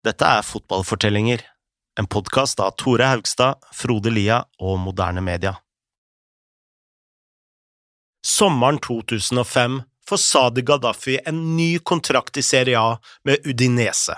[0.00, 1.42] Dette er Fotballfortellinger,
[2.00, 5.58] en podkast av Tore Haugstad, Frode Lia og Moderne Media.
[8.24, 12.96] Sommeren 2005 får Sadi Gaddafi en ny kontrakt i Serie A
[13.28, 14.16] med Udinese.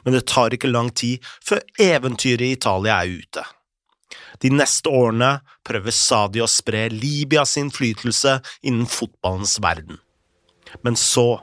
[0.00, 3.44] Men det tar ikke lang tid før eventyret i Italia er ute.
[4.40, 10.00] De neste årene prøver Sadi å spre Libyas innflytelse innen fotballens verden.
[10.80, 11.34] Men så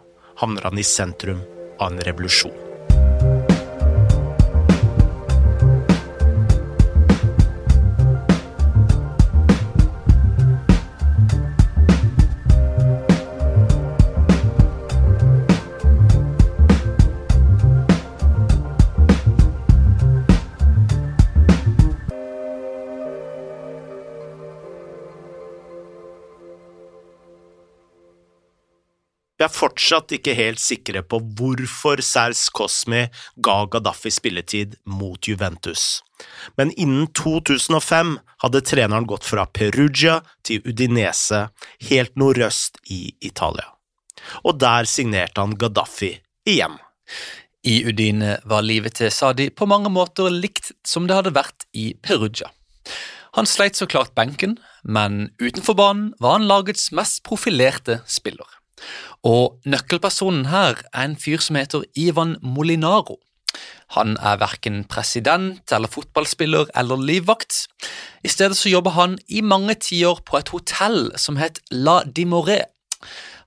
[0.42, 1.46] havner han i sentrum
[1.78, 2.62] av en revolusjon.
[29.43, 33.02] Vi er fortsatt ikke helt sikre på hvorfor Sers Cosmi
[33.44, 35.97] ga Gaddafi spilletid mot Juventus,
[36.56, 38.14] men innen 2005
[38.45, 41.41] hadde treneren gått fra Perugia til Udinese,
[41.89, 43.67] helt nordøst i Italia.
[44.47, 46.14] Og der signerte han Gaddafi
[46.47, 46.80] igjen.
[47.67, 51.89] I Udine var livet til Sadi på mange måter likt som det hadde vært i
[51.99, 52.47] Perugia.
[53.36, 54.55] Han sleit så klart benken,
[54.88, 58.47] men utenfor banen var han lagets mest profilerte spiller.
[59.23, 63.19] Og nøkkelpersonen her er en fyr som heter Ivan Molinaro.
[63.95, 67.67] Han er verken president eller fotballspiller eller livvakt.
[68.23, 72.63] I stedet så jobber han i mange tiår på et hotell som het La Dimoré.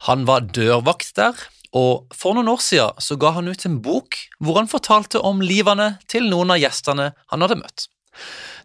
[0.06, 1.36] Han var dørvakt der,
[1.76, 5.42] og for noen år siden så ga han ut en bok hvor han fortalte om
[5.44, 7.88] livene til noen av gjestene han hadde møtt.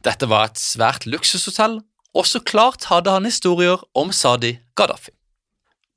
[0.06, 1.82] Dette var et svært luksushotell,
[2.16, 5.16] og så klart hadde han historier om Sadi Gaddafi.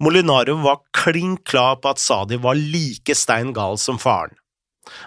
[0.05, 4.37] Molinaro var klin klar på at Sadi var like stein gal som faren.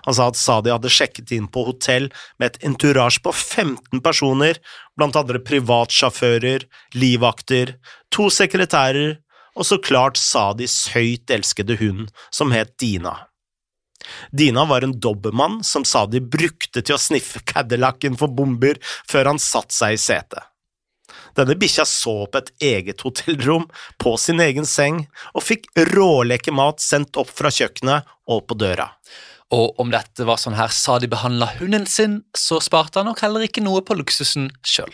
[0.07, 2.07] Han sa at Sadi hadde sjekket inn på hotell
[2.41, 4.57] med et entourage på 15 personer,
[4.97, 6.65] blant andre privatsjåfører,
[6.97, 7.75] livvakter,
[8.09, 9.19] to sekretærer
[9.57, 13.15] og så klart Sadis høyt elskede hund, som het Dina.
[14.31, 18.77] Dina var en dobbermann som Sadi brukte til å sniffe Cadillacen for bomber
[19.09, 20.45] før han satte seg i setet.
[21.37, 23.67] Denne bikkja så på et eget hotellrom
[24.01, 28.89] på sin egen seng og fikk råleke mat sendt opp fra kjøkkenet og på døra.
[29.55, 33.45] Og om dette var sånn her Sadi behandla hunden sin, så sparte han nok heller
[33.45, 34.91] ikke noe på luksusen sjøl.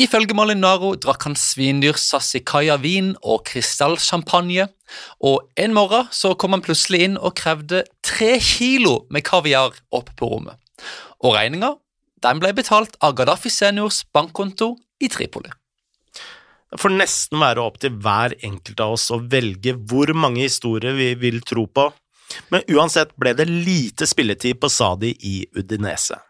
[0.00, 4.68] Ifølge Molinaro drakk han svindyr Sassicaia vin og krystallsjampanje,
[5.26, 10.12] og en morgen så kom han plutselig inn og krevde tre kilo med kaviar opp
[10.16, 10.56] på rommet.
[11.20, 11.74] Og regninga
[12.22, 15.50] ble betalt av Gaddafi seniors bankkonto i Tripoli.
[16.70, 20.94] Det får nesten være opp til hver enkelt av oss å velge hvor mange historier
[20.94, 21.88] vi vil tro på,
[22.54, 26.20] men uansett ble det lite spilletid på Sadi i Udinese.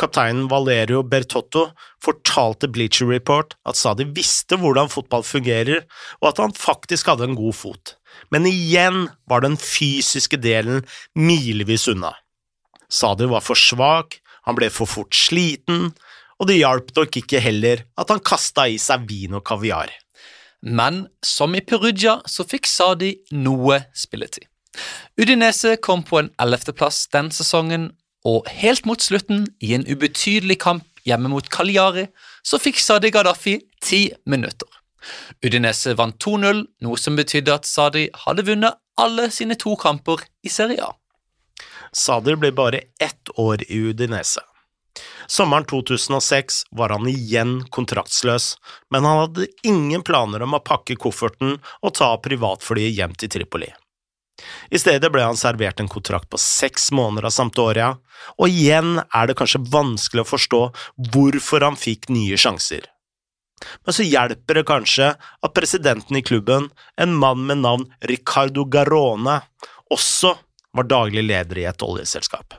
[0.00, 1.66] Kapteinen Valerio Bertotto
[2.04, 5.82] fortalte Bleacher Report at Sadi visste hvordan fotball fungerer,
[6.22, 7.96] og at han faktisk hadde en god fot,
[8.32, 10.86] men igjen var den fysiske delen
[11.18, 12.14] milevis unna.
[12.88, 15.90] Sadi var for svak, han ble for fort sliten,
[16.38, 19.90] og det hjalp nok ikke heller at han kasta i seg vin og kaviar.
[20.62, 24.46] Men som i Perugia så fikk Sadi noe spilletid.
[25.18, 27.90] Udinese kom på en ellevteplass den sesongen,
[28.26, 32.08] og helt mot slutten, i en ubetydelig kamp hjemme mot Cagliari,
[32.44, 34.68] så fikk Sadi Gaddafi ti minutter.
[35.44, 40.52] Udinese vant 2-0, noe som betydde at Sadi hadde vunnet alle sine to kamper i
[40.52, 40.92] Serie A.
[41.94, 44.42] Sadi ble bare ett år i Udinese.
[45.26, 48.54] Sommeren 2006 var han igjen kontraktsløs,
[48.90, 53.68] men han hadde ingen planer om å pakke kofferten og ta privatflyet hjem til Tripoli.
[54.70, 57.88] I stedet ble han servert en kontrakt på seks måneder av Sampdoria,
[58.38, 60.62] og igjen er det kanskje vanskelig å forstå
[61.12, 62.86] hvorfor han fikk nye sjanser.
[63.84, 69.40] Men så hjelper det kanskje at presidenten i klubben, en mann med navn Ricardo Garone,
[69.90, 70.36] også
[70.76, 72.54] var daglig leder i et oljeselskap.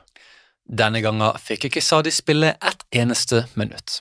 [0.70, 3.98] Denne gangen fikk ikke Sadi spille et eneste minutt.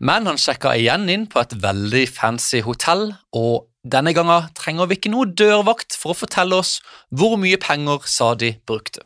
[0.00, 4.96] Men han sjekka igjen inn på et veldig fancy hotell, og denne gangen trenger vi
[4.96, 6.78] ikke noe dørvakt for å fortelle oss
[7.12, 9.04] hvor mye penger Sadi brukte.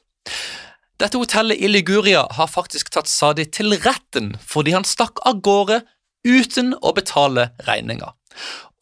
[1.03, 5.83] Dette hotellet i Liguria har faktisk tatt Sadi til retten fordi han stakk av gårde
[6.25, 8.15] uten å betale regninga.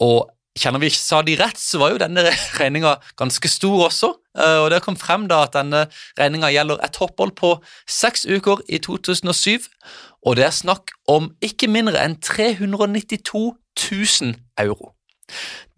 [0.04, 2.26] Og Kjenner vi ikke sa de rett, så var jo denne
[2.60, 4.12] regninga ganske stor også.
[4.36, 5.86] og Det kom frem da at denne
[6.18, 7.54] regninga gjelder et opphold på
[7.88, 9.68] seks uker i 2007.
[10.22, 14.92] Og det er snakk om ikke mindre enn 392 000 euro.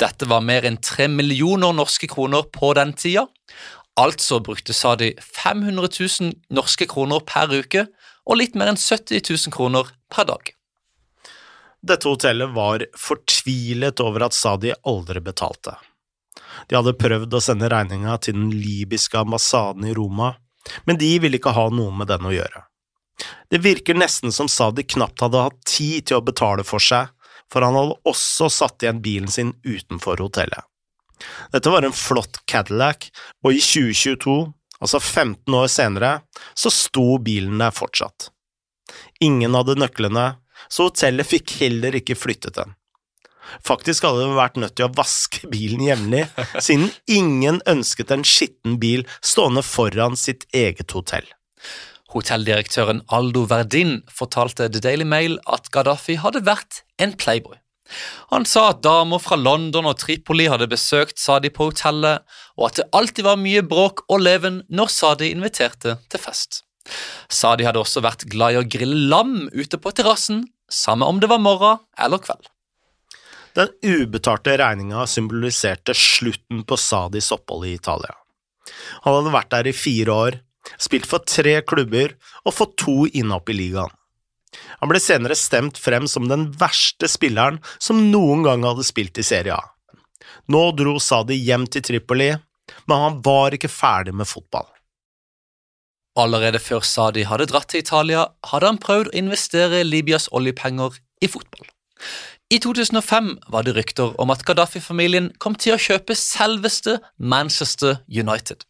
[0.01, 3.29] Dette var mer enn tre millioner norske kroner på den tida.
[4.01, 7.87] Altså brukte Sadi 500 000 norske kroner per uke
[8.27, 10.51] og litt mer enn 70 000 kroner per dag.
[11.85, 15.75] Dette hotellet var fortvilet over at Sadi aldri betalte.
[16.69, 20.31] De hadde prøvd å sende regninga til den libyske ambassaden i Roma,
[20.89, 22.63] men de ville ikke ha noe med den å gjøre.
[23.53, 27.11] Det virker nesten som Sadi knapt hadde hatt tid til å betale for seg,
[27.53, 30.65] for han hadde også satt igjen bilen sin utenfor hotellet.
[31.53, 33.11] Dette var en flott Cadillac,
[33.45, 34.39] og i 2022,
[34.81, 36.15] altså 15 år senere,
[36.57, 38.31] så sto bilen der fortsatt.
[39.25, 40.25] Ingen hadde nøklene,
[40.69, 42.75] så hotellet fikk heller ikke flyttet den.
[43.65, 46.25] Faktisk hadde det vært nødt til å vaske bilen jevnlig,
[46.67, 51.27] siden ingen ønsket en skitten bil stående foran sitt eget hotell.
[52.15, 57.59] Hotelldirektøren Aldo Verdin fortalte The Daily Mail at Gaddafi hadde vært en playboy.
[58.31, 62.23] Han sa at damer fra London og Tripoli hadde besøkt Sadi på hotellet,
[62.57, 66.63] og at det alltid var mye bråk og leven når Sadi inviterte til fest.
[67.33, 71.31] Sadi hadde også vært glad i å grille lam ute på terrassen, samme om det
[71.33, 72.51] var morgen eller kveld.
[73.55, 78.17] Den ubetalte regninga symboliserte slutten på Sadis opphold i Italia.
[79.05, 80.39] Han hadde vært der i fire år,
[80.81, 83.93] spilt for tre klubber og fått to innhopp i ligaen.
[84.81, 89.27] Han ble senere stemt frem som den verste spilleren som noen gang hadde spilt i
[89.27, 89.63] Serie A.
[90.51, 92.33] Nå dro Sadi hjem til Tripoli,
[92.91, 94.67] men han var ikke ferdig med fotball.
[96.17, 101.31] Allerede før Sadi hadde dratt til Italia, hadde han prøvd å investere Libyas oljepenger i
[101.31, 101.67] fotball.
[102.55, 108.63] I 2005 var det rykter om at Gaddafi-familien kom til å kjøpe selveste Manchester United.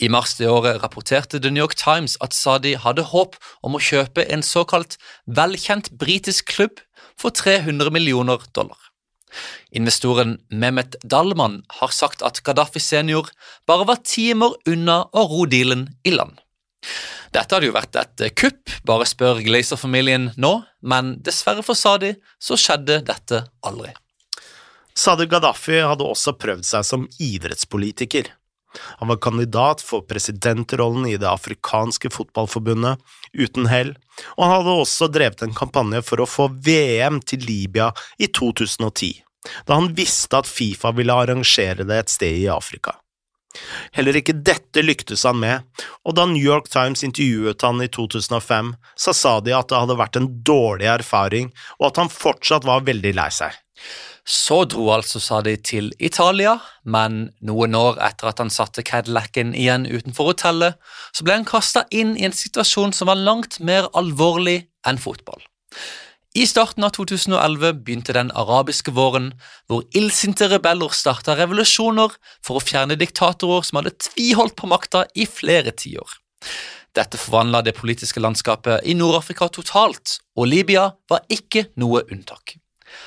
[0.00, 3.82] I mars det året rapporterte The New York Times at Sadi hadde håp om å
[3.82, 4.96] kjøpe en såkalt
[5.26, 6.80] velkjent britisk klubb
[7.20, 8.78] for 300 millioner dollar.
[9.74, 13.28] Investoren Mehmet Dalman har sagt at Gaddafi senior
[13.66, 16.40] bare var timer unna å ro dealen i land.
[17.34, 20.54] Dette hadde jo vært et kupp, bare spør Glazer-familien nå,
[20.86, 23.90] men dessverre for Sadi så skjedde dette aldri.
[24.94, 28.30] Sadi Gaddafi hadde også prøvd seg som idrettspolitiker.
[29.00, 33.02] Han var kandidat for presidentrollen i det afrikanske fotballforbundet,
[33.34, 33.94] uten hell,
[34.36, 39.22] og han hadde også drevet en kampanje for å få VM til Libya i 2010,
[39.66, 42.98] da han visste at Fifa ville arrangere det et sted i Afrika.
[43.94, 48.72] Heller ikke dette lyktes han med, og da New York Times intervjuet han i 2005,
[48.98, 53.14] sa Sadi at det hadde vært en dårlig erfaring, og at han fortsatt var veldig
[53.16, 53.54] lei seg.
[54.24, 56.56] Så dro altså Sadi til Italia,
[56.88, 60.78] men noen år etter at han satte Cadillacen igjen utenfor hotellet,
[61.12, 65.44] så ble han kasta inn i en situasjon som var langt mer alvorlig enn fotball.
[66.34, 69.28] I starten av 2011 begynte den arabiske våren,
[69.70, 75.28] hvor illsinte rebeller starta revolusjoner for å fjerne diktatorer som hadde tviholdt på makta i
[75.30, 76.16] flere tiår.
[76.98, 82.56] Dette forvandla det politiske landskapet i Nord-Afrika totalt, og Libya var ikke noe unntak.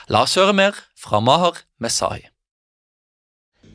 [0.07, 2.29] La oss høre mer fra Mahar Mesai.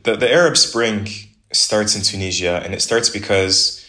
[0.04, 1.04] The, the Arab Spring
[1.52, 3.84] starts in Tunisia, and it starts because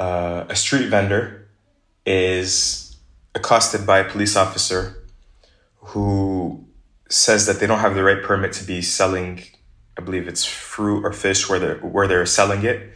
[0.00, 1.46] uh, a street vendor
[2.04, 2.87] is
[3.38, 4.80] accosted by a police officer
[5.92, 6.64] who
[7.08, 9.42] says that they don't have the right permit to be selling,
[9.96, 12.92] I believe it's fruit or fish where they're, where they're selling it,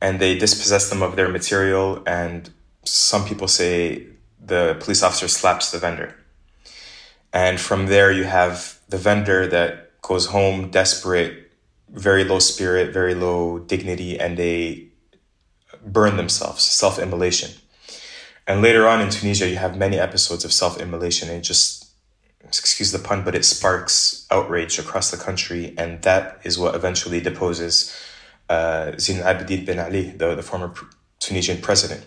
[0.00, 2.02] and they dispossess them of their material.
[2.06, 2.50] And
[2.84, 4.06] some people say
[4.40, 6.14] the police officer slaps the vendor.
[7.32, 11.52] And from there, you have the vendor that goes home desperate,
[11.88, 14.88] very low spirit, very low dignity, and they
[15.84, 17.50] burn themselves, self immolation.
[18.50, 21.28] And later on in Tunisia, you have many episodes of self immolation.
[21.28, 21.88] It just,
[22.42, 25.72] excuse the pun, but it sparks outrage across the country.
[25.78, 27.96] And that is what eventually deposes
[28.48, 30.74] uh, Zine Abidine Ben Ali, the, the former
[31.20, 32.04] Tunisian president.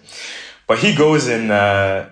[0.67, 2.09] But he goes in, uh,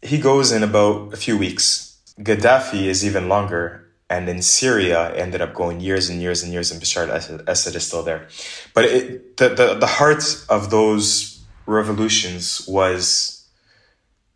[0.00, 3.86] he goes in about a few weeks Gaddafi is even longer.
[4.08, 7.86] And in Syria, ended up going years and years and years, and Bashar al-Assad is
[7.86, 8.26] still there.
[8.72, 13.39] But it, the, the, the heart of those revolutions was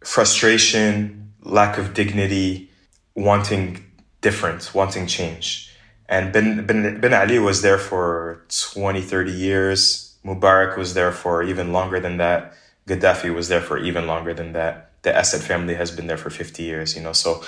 [0.05, 2.71] frustration, lack of dignity,
[3.15, 3.85] wanting
[4.21, 5.71] different, wanting change.
[6.09, 8.45] And Ben, ben, ben Ali was there for
[8.75, 10.17] 20, 30 years.
[10.25, 12.55] Mubarak was there for even longer than that.
[12.87, 14.91] Gaddafi was there for even longer than that.
[15.03, 17.13] The Assad family has been there for 50 years, you know.
[17.13, 17.43] So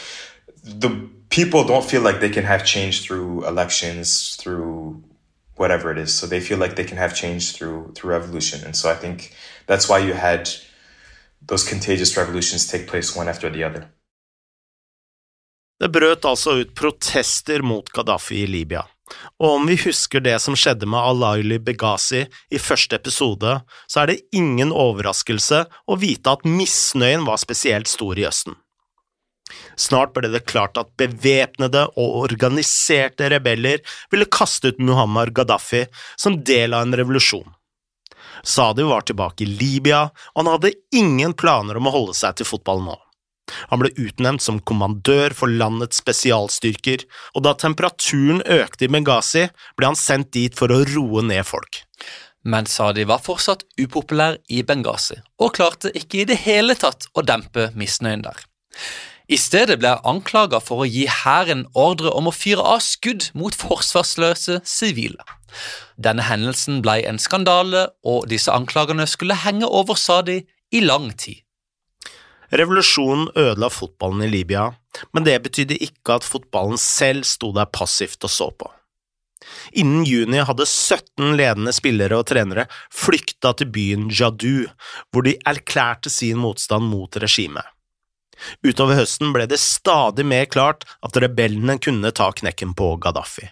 [0.65, 5.03] the people don't feel like they can have change through elections, through
[5.57, 6.13] whatever it is.
[6.13, 8.65] So they feel like they can have change through through revolution.
[8.65, 9.35] And so I think
[9.67, 10.51] that's why you had
[11.49, 13.89] those contagious revolutions take place one after the other.
[15.81, 18.87] Det brøt altså ut protester mot Gaddafi i Libya,
[19.39, 24.11] Og om vi husker det som skjedde med Alaili Beghazi i første episode, så er
[24.11, 28.57] det ingen overraskelse å vite at misnøyen var spesielt stor i Østen.
[29.79, 35.85] Snart ble det klart at bevæpnede og organiserte rebeller ville kaste ut Muhammad Gaddafi
[36.17, 37.47] som del av en revolusjon.
[38.43, 42.49] Sadi var tilbake i Libya, og han hadde ingen planer om å holde seg til
[42.49, 42.97] fotball nå.
[43.71, 49.47] Han ble utnevnt som kommandør for landets spesialstyrker, og da temperaturen økte i Benghazi,
[49.79, 51.85] ble han sendt dit for å roe ned folk.
[52.47, 57.25] Men Sadi var fortsatt upopulær i Benghazi, og klarte ikke i det hele tatt å
[57.27, 58.47] dempe misnøyen der.
[59.27, 63.33] I stedet ble han anklaga for å gi hæren ordre om å fyre av skudd
[63.35, 65.19] mot forsvarsløse sivile.
[65.97, 71.43] Denne hendelsen ble en skandale, og disse anklagene skulle henge over Sadi i lang tid.
[72.55, 74.71] Revolusjonen ødela fotballen i Libya,
[75.13, 78.71] men det betydde ikke at fotballen selv sto der passivt og så på.
[79.79, 84.67] Innen juni hadde 17 ledende spillere og trenere flykta til byen Jadu,
[85.11, 87.67] hvor de erklærte sin motstand mot regimet.
[88.67, 93.49] Utover høsten ble det stadig mer klart at rebellene kunne ta knekken på Gaddafi.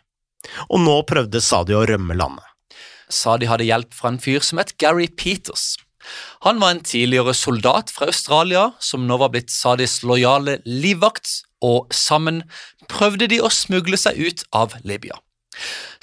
[0.71, 2.45] Og nå prøvde Sadi å rømme landet.
[3.13, 5.75] Sadi hadde hjelp fra en fyr som het Gary Peters.
[6.45, 11.93] Han var en tidligere soldat fra Australia som nå var blitt Sadis lojale livvakt, og
[11.95, 12.43] sammen
[12.93, 15.17] prøvde de å smugle seg ut av Libya.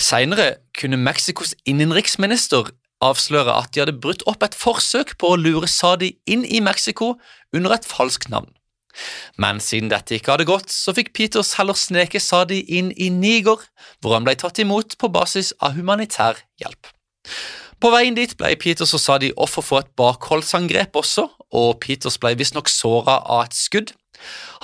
[0.02, 2.72] Senere kunne Mexicos innenriksminister
[3.02, 7.16] avsløre at de hadde brutt opp et forsøk på å lure Sadi inn i Mexico
[7.54, 8.50] under et falskt navn.
[9.42, 13.64] Men siden dette ikke hadde gått, så fikk Peters heller sneke Sadi inn i Niger,
[14.02, 16.92] hvor han ble tatt imot på basis av humanitær hjelp.
[17.82, 21.26] På veien dit ble Peters og Sadi offer for et bakholdsangrep også,
[21.58, 23.96] og Peters ble visstnok såra av et skudd.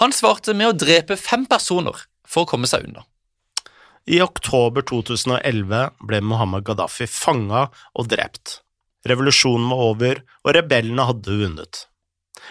[0.03, 3.07] Han svarte med å drepe fem personer for å komme seg unna.
[4.07, 7.65] I oktober 2011 ble Muhammad Gaddafi fanga
[7.97, 8.61] og drept.
[9.07, 11.81] Revolusjonen var over, og rebellene hadde vunnet.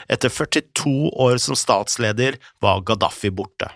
[0.09, 3.71] Etter 42 år som statsleder var Gaddafi borte.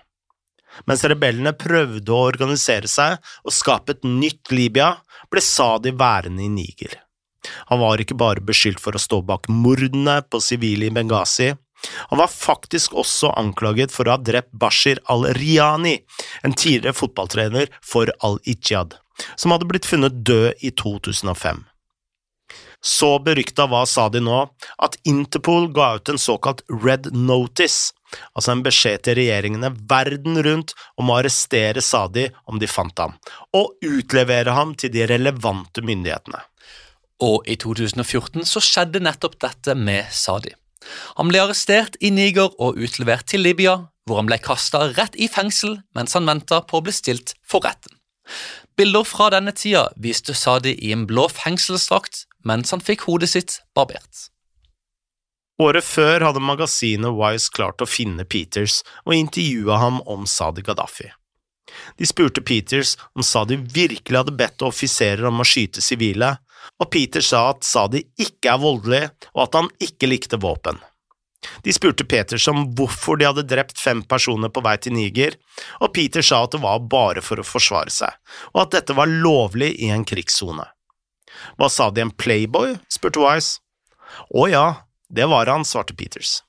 [0.87, 4.93] Mens rebellene prøvde å organisere seg og skape et nytt Libya,
[5.31, 6.95] ble Sadi værende i Niger.
[7.73, 11.55] Han var ikke bare beskyldt for å stå bak mordene på sivile i Benghazi,
[12.09, 15.97] han var faktisk også anklaget for å ha drept Bashir al-Riyani,
[16.45, 18.99] en tidligere fotballtrener for al-Ijad,
[19.37, 21.65] som hadde blitt funnet død i 2005.
[22.81, 24.39] Så berykta var Sadi nå
[24.81, 27.93] at Interpol ga ut en såkalt Red Notice,
[28.33, 33.19] altså en beskjed til regjeringene verden rundt om å arrestere Sadi om de fant ham,
[33.53, 36.41] og utlevere ham til de relevante myndighetene.
[37.21, 40.55] Og i 2014 så skjedde nettopp dette med Sadi.
[41.21, 43.77] Han ble arrestert i Niger og utlevert til Libya,
[44.09, 47.61] hvor han ble kasta rett i fengsel mens han venta på å bli stilt for
[47.67, 47.93] retten.
[48.77, 53.59] Bilder fra denne tida viste Sadi i en blå fengselsdrakt mens han fikk hodet sitt
[53.77, 54.29] barbert.
[55.61, 61.11] Året før hadde magasinet Wise klart å finne Peters og intervjua ham om Sadi Gaddafi.
[62.01, 66.33] De spurte Peters om Sadi virkelig hadde bedt offiserer om å skyte sivile,
[66.81, 69.03] og Peters sa at Sadi ikke er voldelig
[69.35, 70.81] og at han ikke likte våpen.
[71.65, 75.37] De spurte Peters om hvorfor de hadde drept fem personer på vei til Niger,
[75.81, 78.13] og Peter sa at det var bare for å forsvare seg,
[78.53, 80.67] og at dette var lovlig i en krigssone.
[81.57, 82.77] Hva sa de en playboy?
[82.93, 83.61] spurte Wise.
[84.37, 84.67] Å ja,
[85.09, 86.41] det var han, svarte Peters.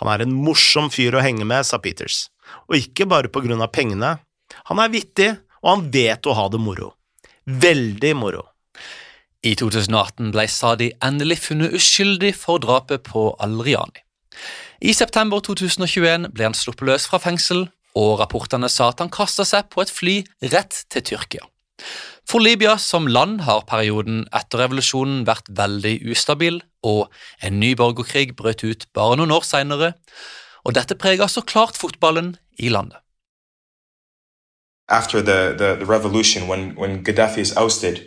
[0.00, 2.26] Han er en morsom fyr å henge med, sa Peters,
[2.66, 4.16] og ikke bare på grunn av pengene.
[4.68, 5.30] Han er vittig,
[5.62, 6.94] og han vet å ha det moro.
[7.46, 8.46] Veldig moro.
[9.42, 14.04] I 2018 ble Sadi endelig funnet uskyldig for drapet på Al-Riani.
[14.82, 19.44] I september 2021 ble han sluppet løs fra fengsel, og rapportene sa at han kasta
[19.46, 20.14] seg på et fly
[20.54, 21.44] rett til Tyrkia.
[22.28, 27.10] For Libya som land har perioden etter revolusjonen vært veldig ustabil, og
[27.42, 29.92] en ny borgerkrig brøt ut bare noen år senere,
[30.64, 32.98] og dette prega så klart fotballen i landet.
[34.88, 38.02] After the, the, the revolution, when, when Gaddafi is ousted,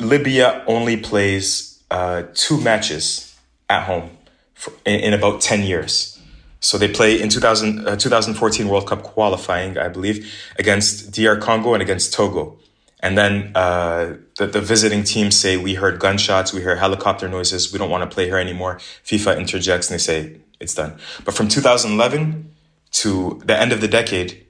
[0.00, 3.34] Libya only plays uh, two matches
[3.68, 4.15] at home.
[4.56, 6.20] For, in, in, about 10 years.
[6.60, 11.74] So they play in 2000, uh, 2014 World Cup qualifying, I believe, against DR Congo
[11.74, 12.58] and against Togo.
[13.00, 17.72] And then uh, the, the visiting teams say, We heard gunshots, we hear helicopter noises,
[17.72, 18.78] we don't want to play here anymore.
[19.04, 20.98] FIFA interjects and they say, It's done.
[21.24, 22.50] But from 2011
[22.92, 24.46] to the end of the decade,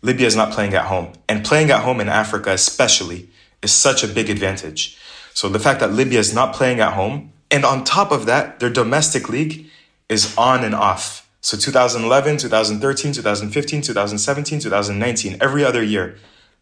[0.00, 1.12] Libya is not playing at home.
[1.28, 3.28] And playing at home in Africa, especially,
[3.62, 4.96] is such a big advantage.
[5.34, 8.60] So the fact that Libya is not playing at home and on top of that,
[8.60, 9.66] their domestic league
[10.08, 11.28] is on and off.
[11.40, 16.16] So 2011, 2013, 2015, 2017, 2019, every other year,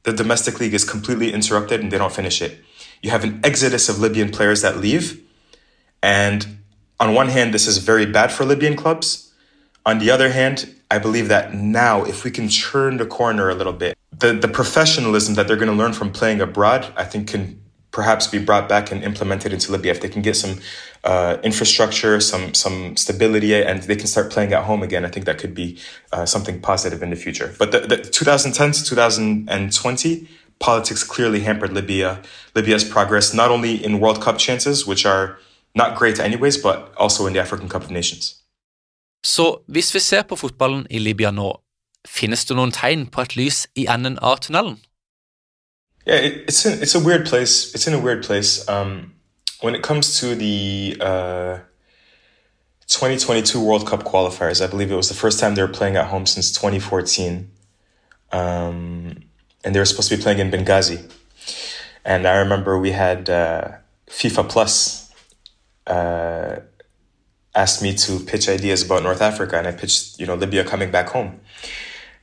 [0.04, 2.62] the domestic league is completely interrupted and they don't finish it.
[3.02, 5.22] You have an exodus of Libyan players that leave.
[6.02, 6.58] And
[7.00, 9.32] on one hand, this is very bad for Libyan clubs.
[9.84, 13.54] On the other hand, I believe that now, if we can turn the corner a
[13.54, 17.28] little bit, the, the professionalism that they're going to learn from playing abroad, I think
[17.28, 17.60] can
[17.96, 19.90] perhaps be brought back and implemented into Libya.
[19.96, 20.54] If they can get some
[21.10, 25.24] uh, infrastructure, some some stability, and they can start playing at home again, I think
[25.26, 25.68] that could be
[26.14, 27.48] uh, something positive in the future.
[27.60, 32.10] But the, the 2010 to 2020, politics clearly hampered Libya
[32.54, 35.26] Libya's progress, not only in World Cup chances, which are
[35.74, 38.34] not great anyways, but also in the African Cup of Nations.
[39.26, 41.60] Så hvis vi ser på fotballen Libya nå,
[42.06, 44.76] finnes det noen tegn på et lys i enden av tunnelen?
[46.06, 47.74] Yeah, it, it's in, it's a weird place.
[47.74, 48.66] It's in a weird place.
[48.68, 49.14] Um,
[49.60, 51.58] when it comes to the uh,
[52.86, 56.06] 2022 World Cup qualifiers, I believe it was the first time they were playing at
[56.06, 57.50] home since 2014,
[58.30, 59.16] um,
[59.64, 61.10] and they were supposed to be playing in Benghazi.
[62.04, 63.72] And I remember we had uh,
[64.06, 65.12] FIFA Plus.
[65.86, 66.60] Uh,
[67.56, 70.90] asked me to pitch ideas about North Africa, and I pitched, you know, Libya coming
[70.90, 71.40] back home.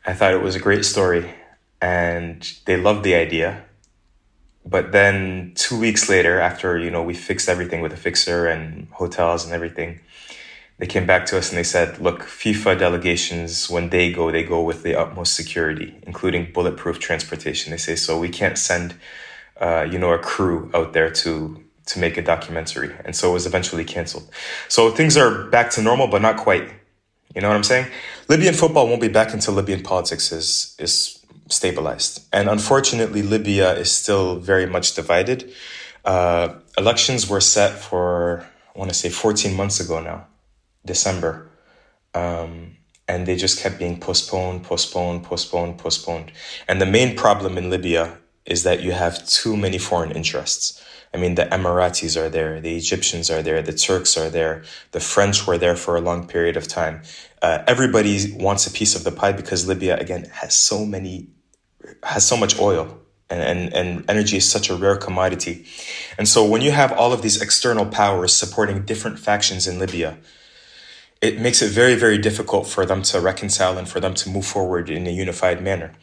[0.06, 1.34] I thought it was a great story,
[1.82, 3.66] and they loved the idea.
[4.66, 8.88] But then two weeks later, after you know we fixed everything with a fixer and
[8.92, 10.00] hotels and everything,
[10.78, 14.44] they came back to us and they said, "Look, FIFA delegations when they go, they
[14.44, 18.96] go with the utmost security, including bulletproof transportation." They say so we can't send,
[19.60, 22.96] uh, you know, a crew out there to to make a documentary.
[23.06, 24.30] And so it was eventually canceled.
[24.70, 26.70] So things are back to normal, but not quite.
[27.36, 27.88] You know what I'm saying?
[28.30, 31.23] Libyan football won't be back until Libyan politics is, is
[31.54, 32.28] stabilized.
[32.34, 35.54] And unfortunately, Libya is still very much divided.
[36.04, 38.46] Uh, elections were set for,
[38.76, 40.28] I want to say 14 months ago now,
[40.86, 41.50] December.
[42.14, 46.32] Um, and they just kept being postponed, postponed, postponed, postponed.
[46.68, 50.84] And the main problem in Libya is that you have too many foreign interests.
[51.14, 55.00] I mean, the Emiratis are there, the Egyptians are there, the Turks are there, the
[55.00, 57.04] French were there for a long period of time.
[57.42, 61.28] Uh, everybody wants a piece of the pie because Libya, again, has so many,
[62.04, 63.00] has so much oil.
[63.30, 65.66] And, and, and energy is such a rare commodity.
[66.18, 70.18] And so when you have all of these external powers supporting different factions in Libya,
[71.22, 74.46] it makes it very, very difficult for them to reconcile and for them to move
[74.46, 75.94] forward in a unified manner.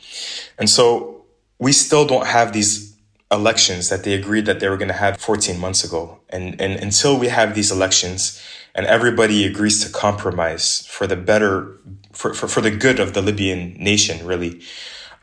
[0.59, 1.27] And so
[1.59, 2.97] we still don't have these
[3.31, 6.21] elections that they agreed that they were going to have 14 months ago.
[6.31, 8.43] And, and until we have these elections
[8.75, 11.79] and everybody agrees to compromise for the better,
[12.13, 14.63] for, for, for the good of the Libyan nation, really,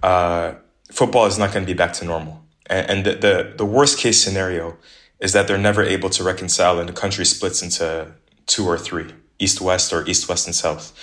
[0.03, 0.53] uh,
[0.91, 2.43] football is not going to be back to normal.
[2.67, 4.77] And, and the, the, the worst case scenario
[5.19, 8.11] is that they're never able to reconcile and the country splits into
[8.45, 10.93] two or three, east west or east west and south.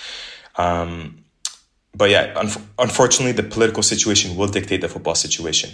[0.57, 1.25] Um,
[1.93, 5.71] but yeah, un- unfortunately, the political situation will dictate the football situation.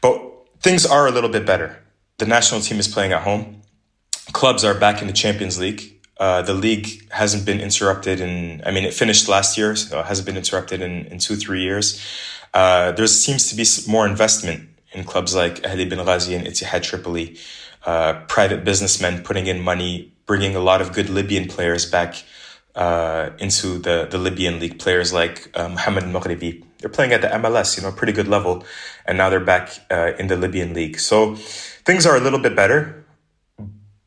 [0.00, 0.20] But
[0.60, 1.82] things are a little bit better.
[2.18, 3.62] The national team is playing at home.
[4.32, 5.90] Clubs are back in the Champions League.
[6.16, 10.06] Uh, the league hasn't been interrupted in, I mean, it finished last year, so it
[10.06, 12.00] hasn't been interrupted in, in two, three years.
[12.54, 16.82] Uh, there seems to be more investment in clubs like Ahli bin Ghazi and Ittihad
[16.84, 17.36] Tripoli,
[17.84, 22.22] uh, private businessmen putting in money, bringing a lot of good Libyan players back
[22.76, 24.78] uh, into the, the Libyan league.
[24.78, 28.64] Players like uh, Mohamed Maghribi, they're playing at the MLS, you know, pretty good level,
[29.04, 31.00] and now they're back uh, in the Libyan league.
[31.00, 33.04] So things are a little bit better,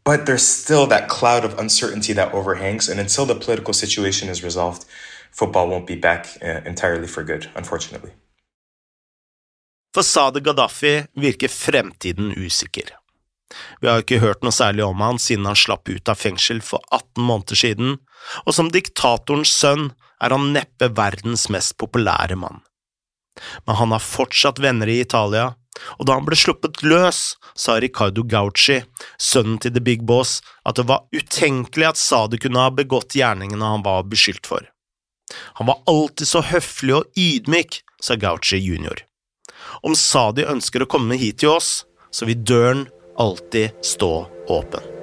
[0.05, 4.41] but there's still that cloud of uncertainty that overhangs, and until the political situation is
[4.41, 4.85] resolved,
[5.31, 8.11] football won't be back uh, entirely for good, unfortunately.
[9.97, 12.91] For Sade Gaddafi virker fremtiden usikker.
[13.81, 16.83] Vi har ikke hørt noe særlig om han siden han slapp ut av fengsel for
[16.93, 17.95] 18 måneder siden,
[18.45, 19.87] og som diktatorens sønn
[20.21, 22.61] er han neppe verdens mest populære mann.
[23.65, 25.55] Men han har fortsatt venner i Italia,
[25.97, 28.83] og da han ble sluppet løs, sa Ricardo Gauci,
[29.17, 33.73] sønnen til The Big Boss, at det var utenkelig at Sadi kunne ha begått gjerningene
[33.73, 34.69] han var beskyldt for.
[35.57, 39.07] Han var alltid så høflig og ydmyk, sa Gauci junior.
[39.83, 42.85] Om Sadi ønsker å komme hit til oss, så vil døren
[43.17, 44.13] alltid stå
[44.53, 44.96] åpen.